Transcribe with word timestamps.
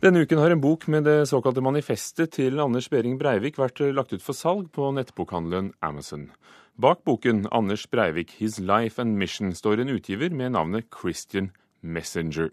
Denne 0.00 0.22
uken 0.24 0.38
har 0.40 0.48
en 0.48 0.62
bok 0.62 0.86
med 0.88 1.04
det 1.04 1.26
såkalte 1.28 1.60
manifestet 1.60 2.30
til 2.32 2.56
Anders 2.62 2.86
Behring 2.88 3.18
Breivik 3.20 3.58
vært 3.60 3.82
lagt 3.92 4.14
ut 4.14 4.22
for 4.24 4.32
salg 4.32 4.70
på 4.72 4.86
nettbokhandelen 4.96 5.74
Amazon. 5.84 6.30
Bak 6.80 7.02
boken 7.04 7.42
'Anders 7.52 7.84
Breivik 7.84 8.30
His 8.38 8.56
Life 8.56 8.96
and 8.96 9.20
Mission' 9.20 9.52
står 9.52 9.82
en 9.82 9.92
utgiver 9.92 10.32
med 10.32 10.56
navnet 10.56 10.88
Christian 10.88 11.50
Messenger. 11.82 12.48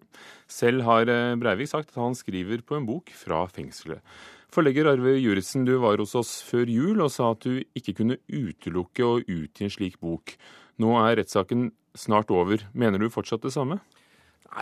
Selv 0.47 0.83
har 0.83 1.07
eh, 1.07 1.39
Breivik 1.39 1.71
sagt 1.71 1.95
at 1.95 2.03
han 2.03 2.19
skriver 2.19 2.59
på 2.67 2.75
en 2.75 2.85
bok 2.85 3.15
fra 3.15 3.45
fengselet. 3.47 4.03
Forlegger 4.51 4.91
Arve 4.91 5.15
Juritzen, 5.15 5.63
du 5.63 5.77
var 5.79 6.03
hos 6.03 6.15
oss 6.15 6.43
før 6.43 6.67
jul 6.67 6.99
og 6.99 7.11
sa 7.15 7.31
at 7.31 7.47
du 7.47 7.63
ikke 7.71 7.95
kunne 7.95 8.19
utelukke 8.27 9.07
å 9.07 9.21
utgi 9.23 9.63
en 9.63 9.71
slik 9.71 10.01
bok. 10.03 10.35
Nå 10.83 10.99
er 10.99 11.15
rettssaken 11.15 11.71
snart 11.95 12.27
over. 12.27 12.67
Mener 12.73 12.99
du 12.99 13.07
fortsatt 13.07 13.47
det 13.47 13.55
samme? 13.55 13.79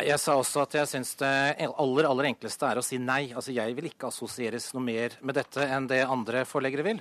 Jeg 0.04 0.20
sa 0.20 0.34
også 0.36 0.66
at 0.66 0.74
jeg 0.76 0.90
syns 0.92 1.14
det 1.22 1.30
aller 1.70 2.08
aller 2.10 2.28
enkleste 2.34 2.68
er 2.68 2.82
å 2.82 2.84
si 2.84 2.98
nei. 3.00 3.30
Altså 3.32 3.54
Jeg 3.56 3.76
vil 3.78 3.88
ikke 3.92 4.10
assosieres 4.10 4.74
noe 4.76 4.84
mer 4.84 5.16
med 5.22 5.38
dette 5.38 5.64
enn 5.72 5.88
det 5.88 6.02
andre 6.04 6.44
forleggere 6.50 6.84
vil. 6.88 7.00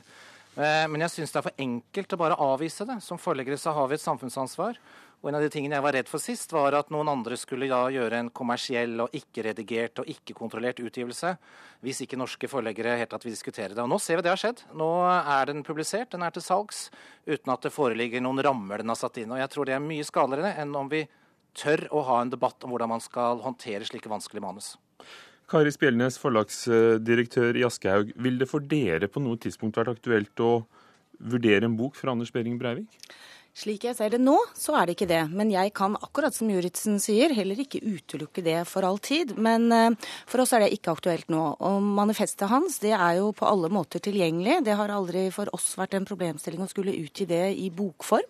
Eh, 0.54 0.84
men 0.86 1.02
jeg 1.02 1.16
syns 1.16 1.34
det 1.34 1.40
er 1.40 1.46
for 1.48 1.64
enkelt 1.64 2.14
å 2.14 2.20
bare 2.20 2.38
avvise 2.38 2.86
det. 2.86 3.00
Som 3.02 3.18
forleggere 3.18 3.58
så 3.58 3.74
har 3.74 3.88
vi 3.90 3.98
et 3.98 4.04
samfunnsansvar. 4.04 4.78
Og 5.24 5.30
en 5.30 5.38
av 5.38 5.42
de 5.42 5.48
tingene 5.48 5.78
jeg 5.78 5.84
var 5.86 5.96
redd 5.96 6.10
for 6.10 6.20
sist, 6.20 6.52
var 6.52 6.76
at 6.76 6.90
noen 6.92 7.08
andre 7.08 7.38
skulle 7.40 7.66
da 7.70 7.86
gjøre 7.88 8.18
en 8.20 8.28
kommersiell 8.28 8.98
og 9.00 9.14
ikke-redigert 9.16 10.02
og 10.02 10.10
ikke-kontrollert 10.12 10.82
utgivelse, 10.84 11.30
hvis 11.80 12.02
ikke 12.04 12.18
norske 12.20 12.50
forleggere 12.52 12.98
helt 13.00 13.16
at 13.16 13.24
vi 13.24 13.32
diskuterer 13.32 13.72
det. 13.72 13.80
Og 13.80 13.88
nå 13.88 13.96
ser 14.04 14.20
vi 14.20 14.26
det 14.26 14.34
har 14.34 14.42
skjedd. 14.42 14.60
Nå 14.76 14.90
er 15.08 15.48
den 15.48 15.64
publisert, 15.64 16.12
den 16.12 16.26
er 16.26 16.34
til 16.36 16.44
salgs, 16.44 16.90
uten 17.24 17.54
at 17.56 17.64
det 17.64 17.72
foreligger 17.72 18.20
noen 18.20 18.44
rammer 18.44 18.84
den 18.84 18.92
har 18.92 19.00
satt 19.00 19.16
inn. 19.22 19.32
Og 19.32 19.40
jeg 19.40 19.50
tror 19.54 19.70
det 19.70 19.78
er 19.78 19.86
mye 19.88 20.04
skadeligere 20.04 20.58
enn 20.60 20.76
om 20.76 20.92
vi 20.92 21.06
tør 21.56 21.86
å 21.94 22.02
ha 22.08 22.20
en 22.22 22.32
debatt 22.32 22.64
om 22.64 22.74
hvordan 22.74 22.92
man 22.94 23.04
skal 23.04 23.42
håndtere 23.44 23.86
slike 23.88 24.10
vanskelige 24.10 24.44
manus. 24.44 24.74
Kari 25.50 25.72
Spjelnes, 25.74 26.16
forlagsdirektør 26.22 27.58
i 27.60 27.66
Aschehoug. 27.66 28.14
Vil 28.16 28.40
det 28.40 28.48
for 28.48 28.64
dere 28.64 29.10
på 29.12 29.20
noe 29.22 29.40
tidspunkt 29.40 29.76
vært 29.76 29.92
aktuelt 29.92 30.40
å 30.40 30.54
vurdere 31.20 31.68
en 31.68 31.76
bok 31.78 31.98
fra 31.98 32.14
Anders 32.14 32.32
Behring 32.34 32.56
Breivik? 32.60 32.98
Slik 33.54 33.84
jeg 33.86 33.94
ser 33.94 34.10
det 34.10 34.18
nå, 34.18 34.34
så 34.58 34.74
er 34.74 34.88
det 34.88 34.96
ikke 34.96 35.06
det. 35.06 35.20
Men 35.30 35.52
jeg 35.52 35.70
kan, 35.78 35.94
akkurat 36.02 36.34
som 36.34 36.48
Juritzen 36.50 36.96
sier, 36.98 37.30
heller 37.36 37.60
ikke 37.62 37.84
utelukke 37.84 38.42
det 38.42 38.56
for 38.66 38.82
all 38.82 38.98
tid. 38.98 39.36
Men 39.38 39.68
uh, 39.70 40.08
for 40.26 40.42
oss 40.42 40.56
er 40.56 40.64
det 40.64 40.72
ikke 40.74 40.96
aktuelt 40.96 41.30
nå. 41.30 41.42
Og 41.62 41.76
manifestet 42.00 42.50
hans 42.50 42.80
det 42.82 42.96
er 42.96 43.20
jo 43.20 43.30
på 43.36 43.46
alle 43.46 43.70
måter 43.70 44.02
tilgjengelig. 44.02 44.64
Det 44.66 44.74
har 44.74 44.90
aldri 44.90 45.28
for 45.34 45.52
oss 45.54 45.68
vært 45.78 45.94
en 45.94 46.08
problemstilling 46.08 46.66
å 46.66 46.70
skulle 46.72 46.96
utgi 46.98 47.28
det 47.30 47.44
i 47.62 47.70
bokform. 47.70 48.26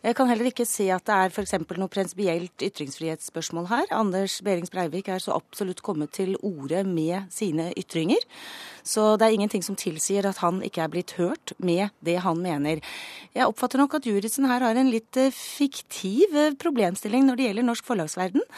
Jeg 0.00 0.16
kan 0.16 0.30
heller 0.30 0.48
ikke 0.48 0.64
se 0.64 0.86
at 0.94 1.04
det 1.04 1.12
er 1.12 1.28
f.eks. 1.28 1.52
noe 1.76 1.92
prinsipielt 1.92 2.62
ytringsfrihetsspørsmål 2.64 3.66
her. 3.68 3.90
Anders 3.92 4.38
Berings 4.40 4.72
Breivik 4.72 5.10
er 5.12 5.20
så 5.20 5.34
absolutt 5.36 5.82
kommet 5.84 6.14
til 6.16 6.38
orde 6.40 6.80
med 6.88 7.26
sine 7.28 7.66
ytringer. 7.76 8.24
Så 8.80 9.18
det 9.20 9.28
er 9.28 9.36
ingenting 9.36 9.60
som 9.60 9.76
tilsier 9.76 10.24
at 10.24 10.40
han 10.40 10.62
ikke 10.64 10.86
er 10.86 10.94
blitt 10.94 11.12
hørt 11.18 11.52
med 11.60 11.92
det 12.00 12.16
han 12.24 12.40
mener. 12.40 12.80
Jeg 13.36 13.44
oppfatter 13.44 13.82
nok 13.82 13.98
at 14.00 14.08
Juritzen 14.08 14.48
her 14.48 14.64
har 14.64 14.80
en 14.80 14.88
litt 14.88 15.20
eh, 15.20 15.28
fiktiv 15.36 16.32
eh, 16.32 16.56
problemstilling 16.56 17.28
når 17.28 17.36
det 17.36 17.50
gjelder 17.50 17.68
norsk 17.68 17.92
forlagsverden. 17.92 18.48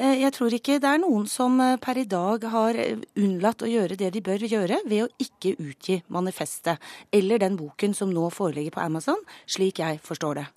Eh, 0.00 0.16
jeg 0.24 0.32
tror 0.32 0.56
ikke 0.56 0.80
det 0.80 0.94
er 0.94 1.04
noen 1.04 1.28
som 1.28 1.60
per 1.76 2.00
i 2.00 2.08
dag 2.08 2.48
har 2.56 2.80
unnlatt 3.20 3.68
å 3.68 3.68
gjøre 3.68 4.00
det 4.00 4.14
de 4.16 4.24
bør 4.24 4.48
gjøre 4.48 4.80
ved 4.88 5.04
å 5.04 5.12
ikke 5.20 5.58
utgi 5.60 6.00
manifestet 6.08 6.80
eller 7.12 7.44
den 7.44 7.60
boken 7.60 7.92
som 7.92 8.08
nå 8.08 8.30
foreligger 8.32 8.80
på 8.80 8.88
Amazon, 8.88 9.20
slik 9.44 9.84
jeg 9.84 10.00
forstår 10.00 10.40
det. 10.40 10.52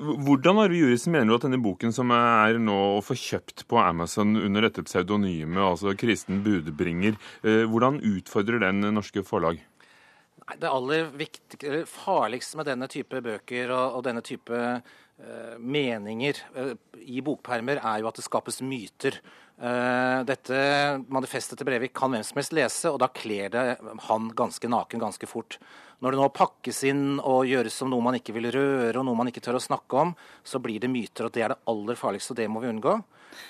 Hvordan 0.00 0.62
Arve 0.62 0.78
Juritzen 0.78 1.12
mener 1.12 1.28
du 1.28 1.36
at 1.36 1.44
denne 1.44 1.60
boken 1.60 1.92
som 1.92 2.12
er 2.16 2.56
nå 2.62 2.76
å 2.96 3.02
få 3.04 3.16
kjøpt 3.20 3.66
på 3.68 3.80
Amazon 3.82 4.32
under 4.38 4.64
dette 4.64 4.84
pseudonymet, 4.86 5.60
altså 5.60 5.92
kristen 5.98 6.40
budbringer, 6.46 7.18
eh, 7.44 7.66
hvordan 7.68 8.00
utfordrer 8.16 8.64
den 8.64 8.80
norske 8.96 9.24
forlag? 9.26 9.60
Det 10.58 10.70
aller 10.70 11.10
viktigste, 11.14 11.84
farligste 11.86 12.58
med 12.58 12.68
denne 12.70 12.88
type 12.90 13.20
bøker 13.22 13.70
og, 13.74 13.98
og 13.98 14.06
denne 14.06 14.22
type 14.24 14.56
uh, 14.56 15.54
meninger 15.58 16.40
uh, 16.56 16.72
i 17.00 17.22
bokpermer, 17.24 17.82
er 17.82 18.00
jo 18.02 18.10
at 18.10 18.18
det 18.18 18.26
skapes 18.26 18.60
myter. 18.64 19.20
Uh, 19.60 20.24
dette 20.24 20.56
manifestet 21.12 21.60
til 21.60 21.68
Brevik 21.68 21.94
kan 21.96 22.14
hvem 22.14 22.24
som 22.26 22.40
helst 22.40 22.56
lese, 22.56 22.90
og 22.90 22.98
da 23.02 23.10
kler 23.12 23.52
det 23.52 23.64
han 24.08 24.32
ganske 24.36 24.72
naken 24.72 25.02
ganske 25.02 25.28
fort. 25.30 25.60
Når 26.00 26.14
det 26.14 26.20
nå 26.22 26.28
pakkes 26.32 26.82
inn 26.88 27.04
og 27.20 27.44
gjøres 27.44 27.76
som 27.76 27.90
noe 27.92 28.04
man 28.04 28.16
ikke 28.16 28.32
vil 28.32 28.48
røre, 28.54 28.96
og 28.96 29.04
noe 29.04 29.18
man 29.18 29.28
ikke 29.28 29.42
tør 29.44 29.58
å 29.58 29.64
snakke 29.64 30.04
om, 30.06 30.14
så 30.42 30.62
blir 30.64 30.80
det 30.80 30.88
myter, 30.88 31.28
og 31.28 31.34
det 31.36 31.44
er 31.44 31.52
det 31.52 31.60
aller 31.68 31.98
farligste, 32.00 32.32
og 32.32 32.40
det 32.40 32.48
må 32.48 32.64
vi 32.64 32.70
unngå. 32.72 32.96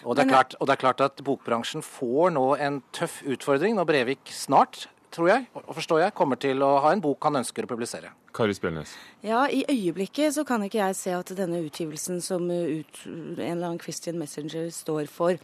Og 0.04 0.16
det, 0.18 0.26
klart, 0.28 0.56
og 0.58 0.66
det 0.66 0.74
er 0.74 0.82
klart, 0.82 1.02
at 1.04 1.22
bokbransjen 1.24 1.84
får 1.84 2.34
nå 2.34 2.46
en 2.60 2.80
tøff 2.96 3.20
utfordring 3.22 3.78
når 3.78 3.88
Brevik 3.88 4.32
snart 4.34 4.88
tror 5.14 5.30
jeg, 5.30 5.46
og 5.54 5.74
forstår 5.76 6.04
jeg, 6.04 6.14
kommer 6.16 6.38
til 6.40 6.62
å 6.62 6.76
ha 6.84 6.92
en 6.94 7.02
bok 7.02 7.26
han 7.26 7.40
ønsker 7.40 7.66
å 7.66 7.70
publisere. 7.70 8.12
Kari 8.34 8.54
Spjelnes. 8.54 8.92
Ja, 9.26 9.42
I 9.50 9.64
øyeblikket 9.68 10.36
så 10.36 10.44
kan 10.46 10.62
ikke 10.62 10.78
jeg 10.78 10.98
se 10.98 11.14
at 11.16 11.32
denne 11.36 11.58
utgivelsen 11.64 12.20
som 12.22 12.46
ut, 12.46 13.00
en 13.06 13.40
eller 13.42 13.72
annen 13.72 13.82
Christian 13.82 14.20
Messenger 14.20 14.70
står 14.74 15.10
for, 15.10 15.40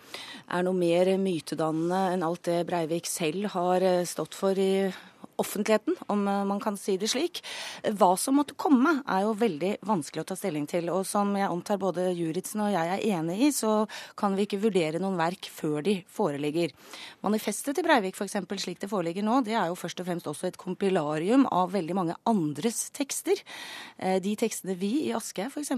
er 0.46 0.66
noe 0.66 0.76
mer 0.76 1.10
mytedannende 1.18 2.02
enn 2.14 2.24
alt 2.26 2.46
det 2.46 2.62
Breivik 2.68 3.10
selv 3.10 3.50
har 3.56 3.82
eh, 3.82 4.04
stått 4.06 4.38
for 4.38 4.58
i 4.58 4.86
offentligheten, 5.42 5.96
om 6.12 6.26
eh, 6.28 6.44
man 6.48 6.60
kan 6.62 6.76
si 6.80 6.96
det 7.00 7.10
slik. 7.12 7.42
Hva 7.98 8.12
som 8.20 8.38
måtte 8.40 8.56
komme, 8.58 8.98
er 9.06 9.24
jo 9.26 9.34
veldig 9.38 9.76
vanskelig 9.86 10.24
å 10.24 10.28
ta 10.30 10.36
stilling 10.38 10.66
til. 10.70 10.90
Og 10.94 11.06
som 11.08 11.32
jeg 11.36 11.48
antar 11.48 11.80
både 11.82 12.08
Juritzen 12.16 12.64
og 12.64 12.72
jeg 12.74 12.92
er 12.96 13.04
enig 13.18 13.38
i, 13.48 13.50
så 13.54 13.84
kan 14.18 14.36
vi 14.36 14.46
ikke 14.46 14.60
vurdere 14.62 15.00
noen 15.02 15.18
verk 15.20 15.50
før 15.52 15.82
de 15.86 15.98
foreligger. 16.12 16.74
Manifestet 17.26 17.76
til 17.76 17.86
Breivik 17.86 18.16
f.eks. 18.16 18.38
slik 18.62 18.80
det 18.82 18.90
foreligger 18.90 19.26
nå, 19.26 19.40
det 19.46 19.56
er 19.56 19.70
jo 19.70 19.78
først 19.78 20.00
og 20.02 20.08
fremst 20.08 20.30
også 20.30 20.50
et 20.50 20.60
kompilarium 20.60 21.46
av 21.52 21.72
veldig 21.74 21.96
mange 21.96 22.16
andres 22.28 22.86
tekster. 22.96 23.40
Eh, 23.98 24.18
de 24.22 24.36
tekstene 24.38 24.76
vi 24.78 24.92
i 25.06 25.12
Aschehoug 25.16 25.52
f.eks. 25.52 25.72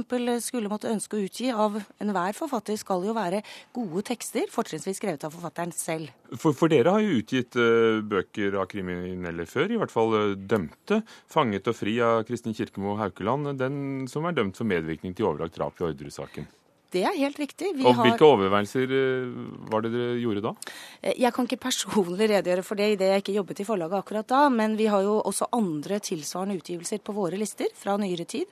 skulle 0.46 0.70
måtte 0.70 0.90
ønske 0.92 1.18
å 1.18 1.24
utgi 1.24 1.50
av 1.52 1.80
enhver 2.02 2.36
forfatter, 2.36 2.78
skal 2.78 3.06
jo 3.06 3.16
være 3.16 3.42
gode 3.76 4.04
tekster, 4.10 4.46
fortrinnsvis 4.52 5.00
skrevet 5.00 5.24
av 5.26 5.34
forfatteren 5.34 5.72
selv. 5.74 6.12
For, 6.36 6.52
for 6.56 6.70
dere 6.70 6.92
har 6.92 7.04
jo 7.04 7.18
utgitt 7.22 7.56
uh, 7.56 8.00
bøker 8.04 8.58
av 8.60 8.68
kriminelle 8.70 9.47
før, 9.50 9.72
i 9.72 9.80
hvert 9.80 9.94
fall 9.94 10.14
uh, 10.16 10.36
dømte. 10.36 11.02
'Fanget 11.30 11.70
og 11.70 11.78
fri' 11.78 11.98
av 12.04 12.24
Kristin 12.28 12.56
Kirkemo 12.56 12.98
Haukeland, 13.00 13.54
den 13.60 14.06
som 14.10 14.26
er 14.28 14.36
dømt 14.36 14.58
for 14.58 14.68
medvirkning 14.68 15.16
til 15.16 15.30
overlagt 15.30 15.56
drap 15.56 15.80
i 15.80 15.88
Orderud-saken. 15.88 16.48
Det 16.94 17.02
er 17.04 17.16
helt 17.18 17.38
riktig. 17.40 17.74
Vi 17.76 17.84
og 17.84 17.98
Hvilke 18.00 18.22
har... 18.22 18.30
overveielser 18.32 18.92
uh, 18.92 19.40
var 19.68 19.84
det 19.84 19.92
dere 19.92 20.14
gjorde 20.22 20.44
da? 20.46 20.52
Jeg 21.12 21.34
kan 21.36 21.48
ikke 21.48 21.60
personlig 21.68 22.30
redegjøre 22.30 22.64
for 22.64 22.80
det 22.80 22.92
idet 22.94 23.10
jeg 23.12 23.24
ikke 23.24 23.36
jobbet 23.36 23.60
i 23.60 23.68
forlaget 23.68 24.00
akkurat 24.00 24.30
da, 24.30 24.46
men 24.52 24.78
vi 24.78 24.88
har 24.88 25.04
jo 25.04 25.18
også 25.20 25.50
andre 25.56 26.00
tilsvarende 26.04 26.56
utgivelser 26.60 27.02
på 27.04 27.16
våre 27.16 27.40
lister 27.40 27.68
fra 27.76 27.98
nyere 28.00 28.24
tid. 28.28 28.48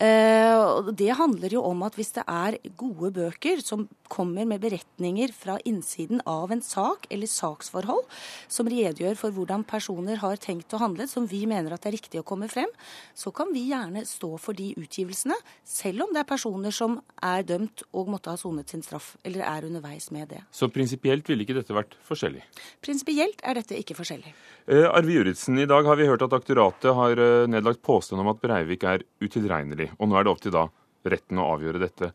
Eh, 0.00 0.90
det 0.96 1.10
handler 1.18 1.52
jo 1.52 1.62
om 1.66 1.82
at 1.84 1.96
hvis 1.98 2.14
det 2.16 2.22
er 2.30 2.56
gode 2.78 3.10
bøker 3.16 3.60
som 3.64 3.88
kommer 4.10 4.46
med 4.48 4.62
beretninger 4.62 5.32
fra 5.34 5.58
innsiden 5.66 6.22
av 6.30 6.52
en 6.54 6.62
sak 6.62 7.04
eller 7.10 7.30
saksforhold, 7.30 8.06
som 8.48 8.70
redegjør 8.70 9.18
for 9.18 9.34
hvordan 9.34 9.66
personer 9.68 10.22
har 10.22 10.40
tenkt 10.40 10.72
å 10.74 10.80
handle, 10.80 11.08
som 11.10 11.26
vi 11.30 11.42
mener 11.50 11.74
at 11.74 11.84
det 11.84 11.90
er 11.90 11.98
riktig 11.98 12.22
å 12.22 12.26
komme 12.26 12.48
frem, 12.50 12.70
så 13.14 13.34
kan 13.34 13.52
vi 13.52 13.66
gjerne 13.70 14.06
stå 14.08 14.32
for 14.40 14.56
de 14.56 14.70
utgivelsene, 14.80 15.36
selv 15.66 16.06
om 16.06 16.14
det 16.14 16.22
er 16.24 16.32
personer 16.32 16.74
som 16.74 17.00
er 17.20 17.44
dømt 17.44 17.59
og 17.96 18.08
måtte 18.12 18.32
ha 18.32 18.38
sonet 18.40 18.72
sin 18.72 18.82
straff, 18.84 19.12
eller 19.26 19.44
er 19.46 19.66
underveis 19.68 20.10
med 20.14 20.30
det. 20.32 20.40
Så 20.54 20.70
prinsipielt 20.72 21.28
ville 21.28 21.44
ikke 21.44 21.56
dette 21.58 21.76
vært 21.76 21.96
forskjellig? 22.08 22.42
Prinsipielt 22.84 23.42
er 23.44 23.60
dette 23.60 23.78
ikke 23.78 23.96
forskjellig. 23.98 24.34
Eh, 24.66 24.86
Arve 24.88 25.16
Juritzen, 25.16 25.58
i 25.60 25.68
dag 25.70 25.86
har 25.88 25.98
vi 26.00 26.08
hørt 26.08 26.24
at 26.26 26.36
aktoratet 26.36 26.94
har 26.96 27.20
eh, 27.20 27.46
nedlagt 27.50 27.82
påstand 27.86 28.22
om 28.22 28.32
at 28.32 28.42
Breivik 28.42 28.86
er 28.88 29.06
utilregnelig. 29.22 29.90
Og 29.98 30.10
nå 30.10 30.18
er 30.18 30.26
det 30.26 30.34
opp 30.34 30.44
til 30.44 30.54
da 30.56 30.66
retten 31.10 31.40
å 31.40 31.48
avgjøre 31.54 31.82
dette. 31.82 32.12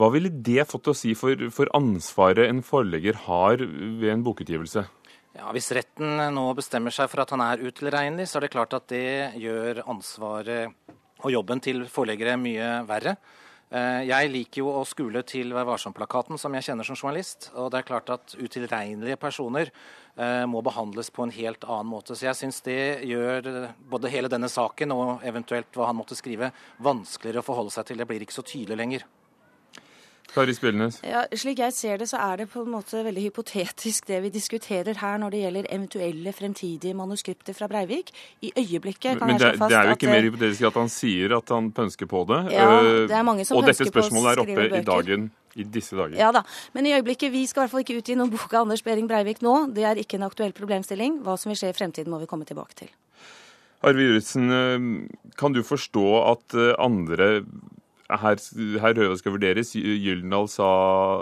Hva 0.00 0.08
ville 0.14 0.32
det 0.32 0.64
fått 0.70 0.88
å 0.88 0.96
si 0.96 1.12
for, 1.18 1.36
for 1.52 1.68
ansvaret 1.76 2.48
en 2.48 2.62
forlegger 2.64 3.24
har 3.28 3.60
ved 3.60 4.08
en 4.12 4.24
bokutgivelse? 4.24 4.86
Ja, 5.36 5.48
Hvis 5.52 5.70
retten 5.72 6.18
nå 6.34 6.44
bestemmer 6.56 6.92
seg 6.92 7.08
for 7.08 7.24
at 7.24 7.30
han 7.32 7.44
er 7.44 7.62
utilregnelig, 7.64 8.26
så 8.28 8.38
er 8.38 8.46
det 8.46 8.52
klart 8.52 8.74
at 8.76 8.88
det 8.92 9.38
gjør 9.40 9.84
ansvaret 9.88 10.74
og 11.22 11.30
jobben 11.32 11.62
til 11.62 11.84
forleggere 11.90 12.36
mye 12.40 12.82
verre. 12.88 13.16
Eh, 13.72 14.02
jeg 14.04 14.28
liker 14.28 14.60
jo 14.60 14.72
å 14.76 14.84
skule 14.84 15.22
til 15.24 15.54
Vær 15.56 15.64
varsom-plakaten, 15.64 16.36
som 16.40 16.52
jeg 16.52 16.66
kjenner 16.66 16.84
som 16.84 16.98
journalist. 16.98 17.48
Og 17.56 17.70
det 17.72 17.80
er 17.80 17.88
klart 17.88 18.12
at 18.12 18.34
utilregnelige 18.36 19.16
personer 19.20 19.70
eh, 19.72 20.44
må 20.44 20.60
behandles 20.64 21.08
på 21.14 21.24
en 21.24 21.32
helt 21.32 21.64
annen 21.64 21.88
måte. 21.88 22.12
Så 22.12 22.28
jeg 22.28 22.36
syns 22.36 22.60
det 22.66 23.00
gjør 23.08 23.72
både 23.94 24.12
hele 24.12 24.28
denne 24.32 24.52
saken 24.52 24.92
og 24.92 25.24
eventuelt 25.24 25.72
hva 25.72 25.88
han 25.88 25.96
måtte 26.02 26.18
skrive, 26.18 26.52
vanskeligere 26.84 27.40
å 27.40 27.48
forholde 27.48 27.72
seg 27.72 27.88
til. 27.88 28.02
Det 28.02 28.08
blir 28.10 28.26
ikke 28.26 28.36
så 28.36 28.44
tydelig 28.44 28.80
lenger. 28.82 29.08
Kari 30.32 30.54
Spjelnes? 30.56 30.98
Ja, 31.04 31.26
slik 31.36 31.60
jeg 31.60 31.74
ser 31.76 31.98
det, 32.00 32.08
så 32.08 32.18
er 32.24 32.42
det 32.42 32.48
på 32.52 32.62
en 32.64 32.72
måte 32.72 33.02
veldig 33.04 33.26
hypotetisk 33.26 34.06
det 34.08 34.22
vi 34.24 34.30
diskuterer 34.32 34.96
her 35.02 35.18
når 35.20 35.34
det 35.34 35.42
gjelder 35.42 35.68
eventuelle 35.68 36.32
fremtidige 36.32 36.96
manuskripter 36.96 37.56
fra 37.56 37.68
Breivik. 37.68 38.14
I 38.40 38.52
øyeblikket 38.56 39.20
kan 39.20 39.28
Men 39.28 39.36
jeg 39.36 39.44
det, 39.44 39.50
slå 39.52 39.64
fast 39.64 39.74
det 39.74 39.78
er 39.78 39.90
jo 39.90 39.92
at 39.92 40.00
ikke 40.00 40.14
mer 40.14 40.26
hypotetisk 40.28 40.68
at 40.70 40.80
han 40.80 40.92
sier 40.92 41.36
at 41.36 41.52
han 41.52 41.68
pønsker 41.76 42.08
på 42.08 42.24
det. 42.32 42.40
Ja, 42.56 42.70
Eh, 42.82 43.06
det 43.08 43.16
er 43.16 43.22
mange 43.26 43.44
som 43.44 43.58
og 43.58 43.66
dette 43.68 43.86
spørsmålet 43.88 44.32
er 44.32 44.42
oppe 44.42 44.66
i 44.78 44.82
dagen 44.86 45.28
i 45.54 45.66
disse 45.68 45.96
dager. 45.96 46.16
Ja 46.16 46.30
da, 46.32 46.44
men 46.72 46.88
i 46.88 46.94
øyeblikket, 46.96 47.32
vi 47.32 47.44
skal 47.46 47.60
i 47.60 47.64
hvert 47.64 47.74
fall 47.74 47.84
ikke 47.84 47.98
utgi 48.00 48.16
noen 48.16 48.32
bok 48.32 48.48
av 48.54 48.64
Anders 48.64 48.84
Behring 48.86 49.08
Breivik 49.10 49.42
nå. 49.44 49.54
Det 49.74 49.84
er 49.84 50.00
ikke 50.00 50.16
en 50.20 50.26
aktuell 50.28 50.54
problemstilling. 50.56 51.20
Hva 51.26 51.36
som 51.40 51.52
vil 51.52 51.60
skje 51.60 51.72
i 51.74 51.76
fremtiden 51.76 52.12
må 52.12 52.22
vi 52.22 52.30
komme 52.30 52.48
tilbake 52.48 52.78
til. 52.84 52.92
Arve 53.82 54.06
Juritzen, 54.06 54.48
eh, 54.48 55.28
kan 55.36 55.52
du 55.52 55.62
forstå 55.66 56.06
at 56.30 56.56
eh, 56.56 56.72
andre 56.78 57.42
her, 58.20 58.38
her 58.82 58.94
Røve 58.98 59.16
skal 59.18 59.34
vurderes. 59.34 59.72
Gyldendal 59.76 60.48
sa 60.50 60.68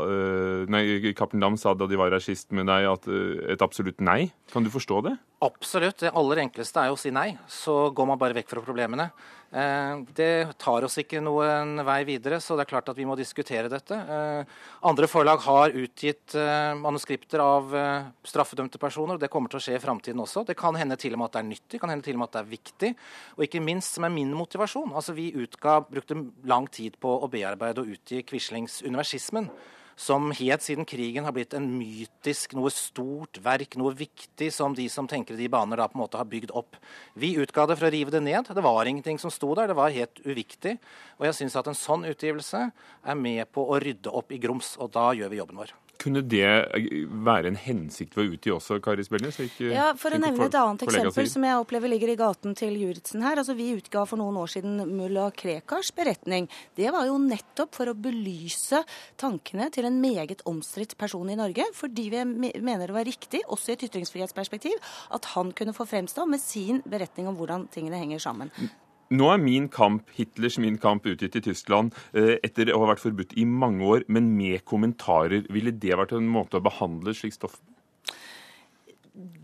eh, 0.07 0.71
Nei, 0.71 1.13
Kaptein 1.17 1.43
Dam 1.43 1.59
sa 1.61 1.75
da 1.75 1.89
de 1.91 1.99
var 2.01 2.15
her 2.15 2.25
sist 2.25 2.51
med 2.57 2.69
deg, 2.71 2.89
at 2.91 3.09
eh, 3.11 3.53
et 3.55 3.65
absolutt 3.65 4.03
nei. 4.05 4.31
Kan 4.53 4.67
du 4.67 4.73
forstå 4.73 5.03
det? 5.09 5.15
Absolutt. 5.45 6.01
Det 6.03 6.15
aller 6.17 6.45
enkleste 6.47 6.83
er 6.83 6.91
jo 6.91 6.99
å 6.99 7.01
si 7.01 7.13
nei. 7.15 7.33
Så 7.51 7.91
går 7.97 8.11
man 8.11 8.21
bare 8.21 8.37
vekk 8.41 8.51
fra 8.55 8.65
problemene. 8.65 9.11
Eh, 9.53 9.97
Det 10.15 10.59
tar 10.59 10.85
oss 10.87 10.99
ikke 11.03 11.19
noen 11.23 11.83
vei 11.87 12.05
videre, 12.07 12.39
så 12.39 12.55
det 12.55 12.65
er 12.65 12.71
klart 12.71 12.91
at 12.93 12.99
vi 12.99 13.07
må 13.09 13.17
diskutere 13.19 13.71
dette. 13.71 13.97
Eh, 13.99 14.45
Andre 14.87 15.09
forlag 15.11 15.43
har 15.43 15.75
utgitt 15.75 16.37
eh, 16.39 16.75
manuskripter 16.79 17.43
av 17.43 17.75
straffedømte 18.27 18.79
personer, 18.79 19.17
og 19.19 19.21
det 19.21 19.31
kommer 19.33 19.51
til 19.51 19.59
å 19.59 19.65
skje 19.65 19.75
i 19.79 19.83
framtiden 19.83 20.23
også. 20.23 20.45
Det 20.47 20.57
kan 20.59 20.79
hende 20.79 20.99
til 21.01 21.17
og 21.17 21.23
med 21.23 21.31
at 21.31 21.39
det 21.39 21.43
er 21.43 21.51
nyttig, 21.51 21.81
kan 21.83 21.91
hende 21.91 22.07
til 22.07 22.15
og 22.15 22.23
med 22.23 22.31
at 22.31 22.39
det 22.39 22.45
er 22.45 22.55
viktig. 22.55 22.95
Og 23.39 23.45
ikke 23.49 23.65
minst 23.65 23.99
som 23.99 24.07
er 24.07 24.15
min 24.15 24.33
motivasjon. 24.37 24.95
Altså 24.95 25.17
Vi 25.19 25.33
utga, 25.35 25.81
brukte 25.83 26.17
lang 26.47 26.71
tid 26.71 26.97
på 27.03 27.19
å 27.19 27.29
bearbeide 27.31 27.83
og 27.83 27.91
utgi 27.91 28.23
Quislings 28.23 28.83
'Universismen' 28.83 29.51
som 30.01 30.31
helt 30.33 30.65
siden 30.65 30.87
krigen 30.89 31.27
har 31.27 31.35
blitt 31.37 31.53
en 31.57 31.67
mytisk, 31.77 32.55
noe 32.57 32.73
stort 32.73 33.37
verk, 33.45 33.77
noe 33.77 33.93
viktig 33.97 34.49
som 34.55 34.73
de 34.77 34.87
som 34.89 35.09
tenker 35.11 35.37
de 35.37 35.49
baner 35.53 35.77
da 35.77 35.91
på 35.91 35.99
en 35.99 36.05
måte 36.05 36.21
har 36.21 36.29
bygd 36.31 36.55
opp. 36.57 36.79
Vi 37.21 37.35
utga 37.43 37.67
det 37.69 37.77
for 37.77 37.91
å 37.91 37.93
rive 37.93 38.15
det 38.15 38.23
ned. 38.25 38.49
Det 38.49 38.65
var 38.65 38.89
ingenting 38.89 39.21
som 39.21 39.33
sto 39.35 39.53
der. 39.59 39.69
Det 39.69 39.77
var 39.77 39.93
helt 39.93 40.23
uviktig. 40.25 40.79
Og 41.21 41.29
jeg 41.29 41.37
syns 41.43 41.59
at 41.61 41.69
en 41.69 41.77
sånn 41.77 42.09
utgivelse 42.09 42.65
er 42.71 43.21
med 43.21 43.45
på 43.53 43.67
å 43.69 43.81
rydde 43.83 44.13
opp 44.17 44.33
i 44.33 44.41
grums, 44.41 44.73
og 44.81 44.95
da 44.97 45.11
gjør 45.19 45.35
vi 45.35 45.43
jobben 45.43 45.61
vår. 45.61 45.77
Kunne 46.01 46.23
det 46.25 46.47
eh, 46.47 46.87
være 47.27 47.51
en 47.51 47.59
hensikt 47.61 48.17
ved 48.17 48.25
å 48.25 48.37
utgi 48.37 48.53
også, 48.55 48.79
Kari 48.85 49.05
Spelnes? 49.05 49.37
Ja, 49.61 49.91
For 50.01 50.17
å 50.17 50.21
nevne 50.23 50.49
et 50.49 50.57
annet 50.57 50.85
eksempel 50.87 51.29
som 51.29 51.45
jeg 51.45 51.61
opplever 51.61 51.93
ligger 51.93 52.13
i 52.13 52.19
gaten 52.21 52.57
til 52.59 52.79
Juritzen 52.81 53.25
her. 53.27 53.41
altså 53.41 53.57
Vi 53.59 53.71
utga 53.77 54.07
for 54.09 54.21
noen 54.21 54.39
år 54.41 54.53
siden 54.55 54.81
mulla 54.89 55.29
Krekars 55.37 55.93
beretning. 55.97 56.49
Det 56.79 56.89
var 56.95 57.09
jo 57.11 57.19
nettopp 57.21 57.77
for 57.77 57.93
å 57.93 57.97
belyse 57.97 58.83
tankene 59.21 59.69
til 59.75 59.89
en 59.89 60.01
meget 60.01 60.45
omstridt 60.49 60.97
person 61.01 61.29
i 61.29 61.39
Norge. 61.39 61.69
Fordi 61.77 62.09
vi 62.15 62.25
mener 62.27 62.87
det 62.89 62.97
var 62.97 63.09
riktig, 63.09 63.45
også 63.49 63.75
i 63.75 63.79
et 63.79 63.89
ytringsfrihetsperspektiv, 63.91 64.81
at 65.13 65.33
han 65.37 65.53
kunne 65.57 65.77
få 65.77 65.89
fremstå 65.89 66.25
med 66.31 66.41
sin 66.41 66.81
beretning 66.89 67.29
om 67.29 67.37
hvordan 67.37 67.69
tingene 67.75 68.01
henger 68.01 68.25
sammen. 68.31 68.55
Nå 69.11 69.27
er 69.33 69.41
Min 69.43 69.67
kamp, 69.69 70.07
Hitlers 70.15 70.59
Min 70.63 70.77
kamp 70.79 71.07
utgitt 71.11 71.35
i 71.35 71.43
Tyskland 71.43 71.97
eh, 72.15 72.37
etter 72.47 72.71
å 72.71 72.85
ha 72.85 72.93
vært 72.93 73.03
forbudt 73.03 73.35
i 73.35 73.43
mange 73.43 73.83
år, 73.83 74.05
men 74.07 74.29
med 74.37 74.63
kommentarer. 74.71 75.49
Ville 75.51 75.75
det 75.75 75.97
vært 75.99 76.15
en 76.15 76.31
måte 76.31 76.61
å 76.61 76.63
behandle 76.63 77.15
slikt 77.19 77.41
stoff 77.41 77.59
på? 77.59 77.71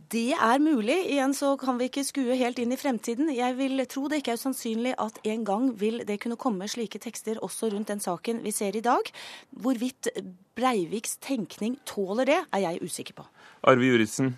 Det 0.07 0.37
er 0.39 0.61
mulig. 0.63 0.95
Igjen 1.11 1.35
så 1.35 1.57
kan 1.59 1.81
vi 1.81 1.89
ikke 1.91 2.05
skue 2.07 2.37
helt 2.39 2.61
inn 2.63 2.71
i 2.71 2.79
fremtiden. 2.79 3.27
Jeg 3.35 3.57
vil 3.59 3.83
tro 3.91 4.05
det 4.07 4.21
ikke 4.21 4.37
er 4.37 4.39
usannsynlig 4.39 4.93
at 5.03 5.19
en 5.27 5.43
gang 5.49 5.67
vil 5.81 5.99
det 6.07 6.21
kunne 6.23 6.39
komme 6.39 6.69
slike 6.71 7.01
tekster 7.03 7.41
også 7.43 7.73
rundt 7.73 7.91
den 7.91 8.03
saken 8.03 8.45
vi 8.45 8.55
ser 8.55 8.79
i 8.79 8.85
dag. 8.87 9.11
Hvorvidt 9.51 10.13
Breiviks 10.57 11.19
tenkning 11.19 11.75
tåler 11.91 12.31
det, 12.31 12.39
er 12.55 12.65
jeg 12.69 12.87
usikker 12.87 13.19
på. 13.19 13.27
Arve 13.67 13.91
Juritzen, 13.91 14.37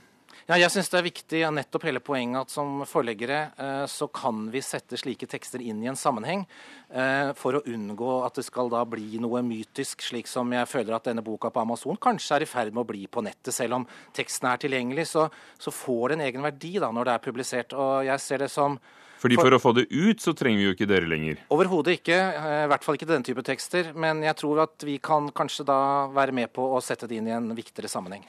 Ja, 0.48 0.56
jeg 0.56 0.72
syns 0.72 0.88
det 0.88 0.96
er 0.96 1.04
viktig 1.04 1.40
ja, 1.42 1.48
nettopp 1.52 1.82
hele 1.84 2.00
poenget 2.00 2.46
at 2.46 2.52
som 2.54 2.78
forleggere 2.88 3.40
eh, 3.52 3.82
så 3.84 4.06
kan 4.08 4.46
vi 4.48 4.62
sette 4.64 4.96
slike 4.96 5.26
tekster 5.28 5.60
inn 5.60 5.82
i 5.84 5.90
en 5.90 5.98
sammenheng 5.98 6.46
eh, 6.88 7.34
for 7.36 7.58
å 7.58 7.60
unngå 7.68 8.14
at 8.24 8.40
det 8.40 8.46
skal 8.46 8.72
da 8.72 8.80
bli 8.88 9.20
noe 9.20 9.42
mytisk, 9.44 10.06
slik 10.06 10.30
som 10.30 10.48
jeg 10.56 10.70
føler 10.70 10.96
at 10.96 11.10
denne 11.10 11.24
boka 11.26 11.50
på 11.52 11.60
Amazon 11.60 12.00
kanskje 12.00 12.38
er 12.38 12.46
i 12.46 12.48
ferd 12.48 12.72
med 12.72 12.86
å 12.86 12.88
bli 12.88 13.04
på 13.12 13.20
nettet. 13.26 13.52
Selv 13.52 13.76
om 13.76 13.84
teksten 14.16 14.48
er 14.48 14.64
tilgjengelig, 14.64 15.04
så, 15.12 15.26
så 15.60 15.74
får 15.74 16.14
det 16.14 16.16
en 16.16 16.24
egen 16.30 16.48
verdi 16.48 16.72
da 16.80 16.88
når 16.96 17.10
det 17.10 17.18
er 17.18 17.24
publisert. 17.28 17.76
Og 17.76 18.08
jeg 18.08 18.24
ser 18.24 18.46
det 18.46 18.50
som 18.54 18.80
fordi 19.18 19.34
For 19.34 19.52
å 19.52 19.58
få 19.58 19.72
det 19.74 19.88
ut, 19.90 20.22
så 20.22 20.30
trenger 20.32 20.62
vi 20.62 20.66
jo 20.68 20.74
ikke 20.76 20.86
dere 20.88 21.10
lenger. 21.10 21.40
Overhodet 21.52 21.98
ikke. 21.98 22.16
eh, 22.16 22.64
I 22.64 22.72
hvert 22.72 22.86
fall 22.86 22.96
ikke 22.96 23.12
denne 23.12 23.26
type 23.26 23.44
tekster. 23.44 23.92
Men 23.92 24.24
jeg 24.24 24.38
tror 24.38 24.64
at 24.64 24.86
vi 24.86 24.96
kan 25.02 25.28
kanskje 25.28 25.68
da 25.68 25.80
være 26.14 26.40
med 26.40 26.54
på 26.56 26.72
å 26.72 26.80
sette 26.80 27.10
det 27.10 27.18
inn 27.18 27.28
i 27.28 27.34
en 27.36 27.50
viktigere 27.52 27.90
sammenheng. 27.90 28.24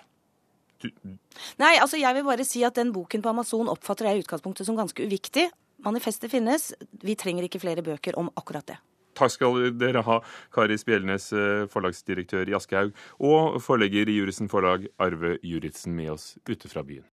Nei, 1.60 1.74
altså 1.78 2.00
jeg 2.00 2.16
vil 2.18 2.28
bare 2.28 2.46
si 2.48 2.64
at 2.68 2.78
den 2.80 2.94
boken 2.96 3.24
på 3.24 3.32
Amazon 3.34 3.72
oppfatter 3.72 4.10
jeg 4.10 4.20
i 4.20 4.24
utgangspunktet 4.26 4.68
som 4.68 4.78
ganske 4.80 5.04
uviktig. 5.06 5.50
Manifestet 5.86 6.32
finnes. 6.32 6.72
Vi 7.04 7.16
trenger 7.20 7.48
ikke 7.48 7.62
flere 7.64 7.84
bøker 7.86 8.18
om 8.20 8.32
akkurat 8.40 8.68
det. 8.68 8.80
Takk 9.20 9.34
skal 9.34 9.58
dere 9.76 10.04
ha, 10.06 10.20
Kari 10.56 10.78
Spjelnes, 10.80 11.32
eh, 11.36 11.66
forlagsdirektør 11.72 12.48
i 12.48 12.56
Aschehoug, 12.56 12.94
og 13.20 13.60
forlegger 13.64 14.08
i 14.08 14.20
Juritzen 14.20 14.52
Forlag, 14.52 14.88
Arve 15.00 15.38
Juritzen, 15.44 15.96
med 15.96 16.14
oss 16.16 16.38
ute 16.48 16.72
fra 16.72 16.86
byen. 16.88 17.04